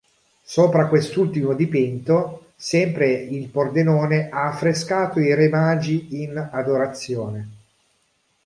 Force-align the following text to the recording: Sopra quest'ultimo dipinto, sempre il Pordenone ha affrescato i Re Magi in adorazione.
Sopra 0.41 0.87
quest'ultimo 0.87 1.53
dipinto, 1.53 2.53
sempre 2.55 3.07
il 3.11 3.49
Pordenone 3.49 4.29
ha 4.29 4.47
affrescato 4.47 5.19
i 5.19 5.31
Re 5.35 5.47
Magi 5.47 6.23
in 6.23 6.35
adorazione. 6.51 7.49